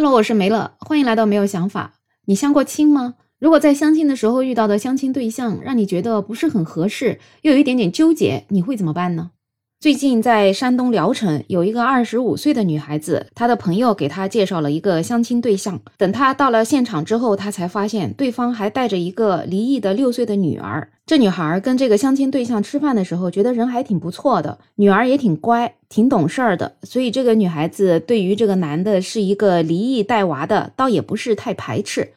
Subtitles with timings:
[0.00, 1.94] Hello，我是梅乐，欢迎来到没有想法。
[2.26, 3.16] 你相过亲吗？
[3.40, 9.32] 如果在相亲的时候遇到的相亲对象让你觉得不是很合适，又有一点点纠结，你会怎么办呢？
[9.80, 15.80] 最近在山东聊城有一个二十五岁的女孩子，她的朋友给她介绍了一个相亲对象。
[15.96, 20.88] 等她到了现场之后，她才发现对方还带着一个离异的六岁的女儿。
[21.06, 32.08] 这女孩跟这个相亲对象吃饭的时候，觉得人还挺不错的，女儿也挺乖，挺懂事儿的，所以这个女孩子对于这个男的是一个离异带娃的，倒也不是太排斥。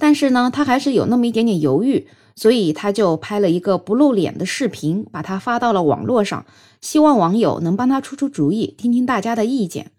[0.00, 6.44] 但是呢，他还是有那么一点点犹豫，所以他就拍了一个不露脸的视频，把它发到了网络上，
[6.80, 9.92] 希望网友能帮他出出主意，听听大家的意见。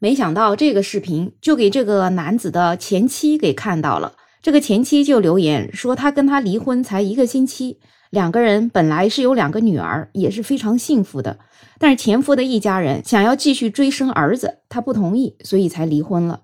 [0.00, 4.14] 没想到这个视频就给这个男子的前妻给看到了。
[4.42, 7.78] 这个前妻就留言说，他跟他离婚才一个星期，
[8.10, 11.38] 两个人本来是有两个女儿，也是非常幸福的。
[11.78, 16.42] 但是前夫的一家人想要继续追生儿子，他不同意，所以才离婚了。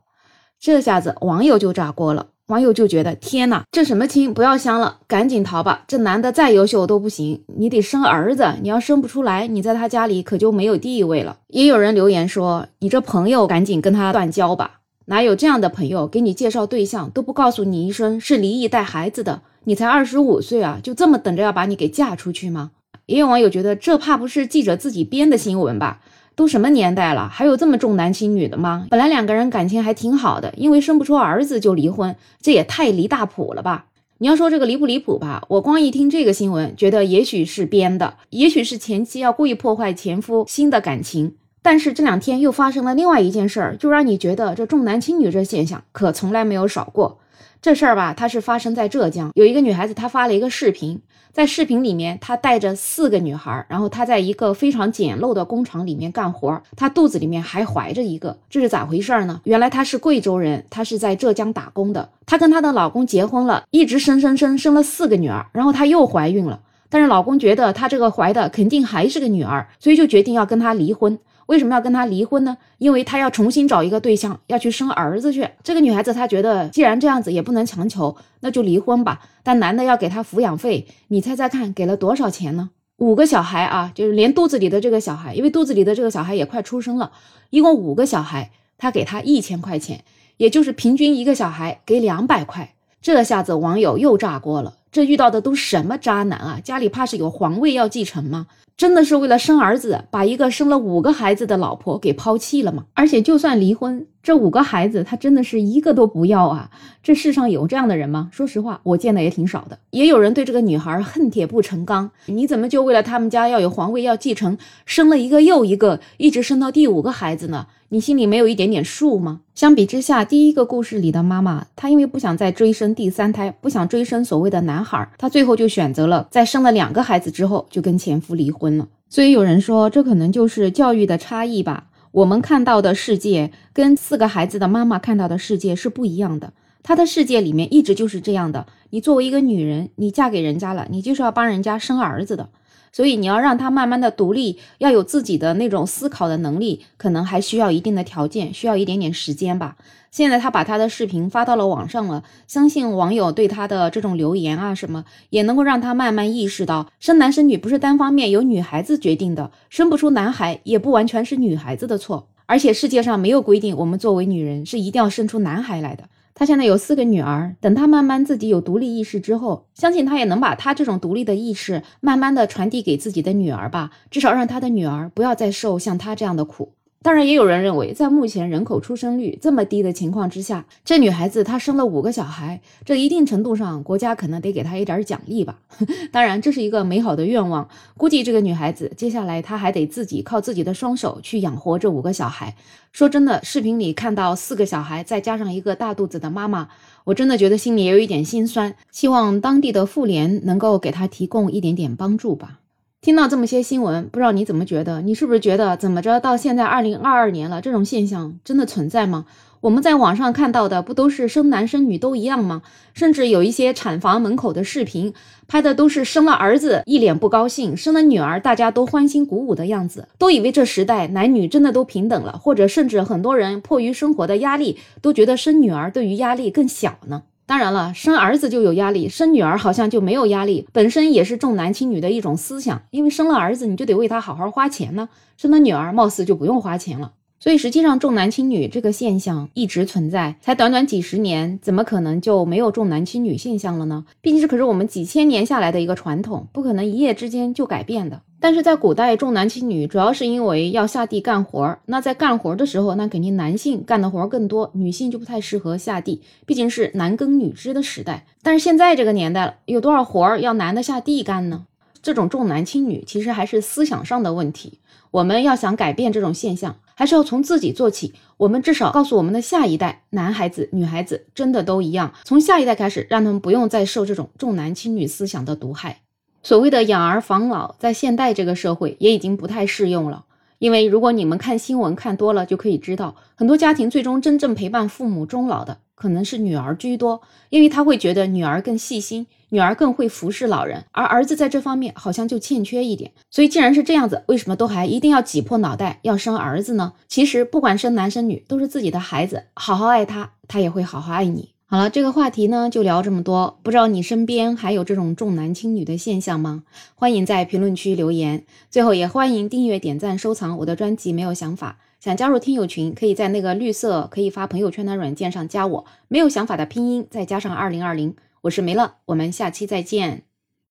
[0.58, 5.84] 这下子网友就炸锅了，网友就觉得天哪，这什么亲不要相了，赶紧逃吧！
[5.86, 11.36] 这男的再优秀都不行，你得生儿子，你要生不出来，你在他家里可就没有地位了。
[11.46, 14.80] 也有人留言说，你这朋友赶紧跟他断交吧。
[15.04, 19.42] 哪有这样的朋友给你介绍对象都不告诉你一声是离异带孩子的？
[19.62, 22.72] 你才二十五岁啊，就这么等着要把你给嫁出去吗？
[23.06, 26.00] 也有网友觉得这怕不是记者自己编的新闻吧？
[26.34, 28.86] 都什么年代了，还有这么重男轻女的吗？
[28.90, 33.86] 本来两个人感情还挺好的，因为生不出儿子就离婚，这也太离大谱了吧？
[34.18, 35.42] 你要说这个离不离谱吧？
[35.48, 41.34] 我光一听这个新闻，觉得也许是编的，也许是前妻要故意破坏前夫新的感情。
[41.62, 47.18] 但是这两天又发生了另外一件事儿，就让你觉得这重男轻女这现象可从来没有少过。
[47.62, 59.42] 这事儿吧，它是发生在浙江，有一个女孩子，她发了一个视频，在视频里面，她带着四个女孩，然后她在一个非常简陋的工厂里面干活，她肚子里面还怀着一个，这是咋回事呢？
[59.44, 71.18] 原来她是贵州人，她是在浙江打工的，她跟她的老公结婚了，一直生生生生了四个女儿，然后她又怀孕了，但是老公觉得她这个怀的肯定还是个女儿，所以就决定要跟她离婚。
[71.46, 72.58] 为什么要跟她离婚呢？
[72.78, 75.48] 因为他要重新找一个对象，要去生儿子去。
[75.64, 79.20] 这个女孩子她觉得，既然这样子也不能强求，那就离婚吧。
[79.42, 82.70] 但男的要给她抚养费，你猜猜看，给了多少钱呢？
[82.98, 87.10] 五个小孩啊，就是连肚子里的这个小孩，因为肚子里的这个小孩也快出生了，
[87.50, 90.04] 一共五个小孩，他给他一千块钱，
[90.36, 92.74] 也就是平均一个小孩给两百块。
[93.02, 96.60] 这下子网友又炸锅了，这遇到的都什么渣男啊？
[96.62, 98.46] 家里怕是有皇位要继承吗？
[98.76, 102.84] 真的是为了生儿子，把一个生了五个孩子的老婆给抛弃了吗？
[102.94, 106.70] 而且就算离婚，这五个孩子他真的是一个都不要啊！
[107.02, 108.28] 这世上有这样的人吗？
[108.30, 109.78] 说实话，我见的也挺少的。
[109.90, 117.66] 也有人对这个女孩恨铁不成钢，你怎么就为了他们家要有皇位要继承，生了一个又一个，一直生到第五个孩子呢？
[117.88, 119.40] 你心里没有一点点数吗？
[119.54, 128.86] 相比之下，第一个故事里的妈妈，她因为不想再追生第三胎，不想追生所谓的男孩，她最后就选择了在生了两个孩子之后就跟前夫离婚了。
[129.08, 131.86] 所以有人说，这可能就是教育的差异吧。
[132.12, 136.52] 我们看到的世界跟四个孩子的妈妈看到的世界是不一样的。
[136.82, 142.48] 她的世界里面一直就是这样的：你作为一个女人，你嫁给人家了，你就是要帮人家生儿子的。
[142.92, 149.76] 所以你要让他慢慢的独立，要有自己的那种思考的能力，可能还需要一定的条件，需要一点点时间吧。
[150.10, 166.08] 现在他把他的视频发到了网上了，相信网友对他的这种留言啊什么，也能够让他慢慢意识到，生男生女不是单方面由女孩子决定的，生不出男孩也不完全是女孩子的错，而且世界上没有规定我们作为女人是一定要生出男孩来的。
[166.34, 176.74] 他现在有四个女儿，等他慢慢自己有独立意识之后，相信他也能把他这种独立的意识慢慢的传递给自己的女儿吧，至少让他的女儿不要再受像他这样的苦。
[177.02, 185.60] 当然，也有人认为，在目前人口出生率这么低的情况之下，这女孩子她生了五个小孩，这一定程度上国家可能得给她一点奖励吧。
[186.12, 187.66] 当然，这是一个美好的愿望。
[187.96, 192.54] 估计这个女孩子接下来她还得自己靠自己的双手去养活这五个小孩。
[192.92, 196.68] 说真的，视频里看到四个小孩再加上一个大肚子的妈妈，
[197.04, 198.74] 我真的觉得心里也有一点心酸。
[198.92, 202.58] 希望当地的妇联能够给她提供一点点帮助吧。
[203.02, 205.00] 听到这么些新闻，不知道你怎么觉得？
[205.00, 206.20] 你是不是觉得怎么着？
[206.20, 209.24] 到现在二零二二年了，这种现象真的存在吗？
[209.62, 212.60] 我们在网上看到的不都是生男生女都一样吗？
[212.92, 215.14] 甚至有一些产房门口的视频，
[215.48, 227.22] 拍的都是生了儿子一脸不高兴，生了女儿大家都欢欣鼓舞的样子，都以为这时代男女真的都平等了，或者甚至很多人迫于生活的压力，都觉得生女儿对于压力更小呢。
[227.50, 232.80] 当然了，生儿子就有压力，生女儿好像就没有压力，本身也是重男轻女的一种思想。
[232.90, 237.10] 因为生了儿子，你就得为他好好花钱呢；生了女儿，貌似就不用花钱了。
[237.42, 244.04] 所以实际上重男轻女这个现象一直存在，才短短几十年，怎么可能就没有重男轻女现象了呢？
[244.20, 248.20] 毕竟这可是我们几千年下来的一个传统，不可能一夜之间就改变的。
[248.42, 251.78] 但是在古代重男轻女，主要是因为要下地干活儿。
[251.86, 258.26] 那在干活儿的时候，那肯定男性干的活儿更多，女性就不太适合下地，毕竟是男耕女织的时代。
[258.42, 261.66] 但是现在这个年代了，有多少活儿要男的下地干呢？
[262.02, 264.78] 这种重男轻女其实还是思想上的问题。
[265.10, 268.14] 我们要想改变这种现象，还是要从自己做起。
[268.36, 272.14] 我们至少告诉我们的下一代，男孩子、女孩子真的都一样。
[272.24, 276.02] 从下一代开始，让他们不用再受这种重男轻女思想的毒害。
[276.42, 280.24] 所谓的养儿防老，在现代这个社会也已经不太适用了。
[280.60, 289.26] 因为如果你们看新闻看多了，就可以知道，很多家庭最终真正陪伴父母终老的，可能是女儿居多，因为他会觉得女儿更细心。
[289.52, 293.10] 女儿更会服侍老人，而儿子在这方面好像就欠缺一点。
[293.32, 296.92] 所以既然是这样子，为什么都还一定要挤破脑袋要生儿子呢？
[297.08, 301.54] 其实不管生男生女，都是自己的孩子，好好爱他，他也会好好爱你。
[301.72, 303.60] 好了，这个话题呢就聊这么多。
[303.62, 306.64] 不知道你身边还有这种重男轻女的现象吗？
[306.96, 308.44] 欢迎在评论区留言。
[308.68, 311.12] 最后也欢迎订阅、点赞、收藏我的专辑。
[311.12, 315.84] 没有想法，想加入听友群，可以在那个绿色可以发朋友圈的软件上加我。
[316.08, 318.16] 没有想法的拼音再加上二零二零。
[318.40, 320.24] 我是梅乐，我们下期再见。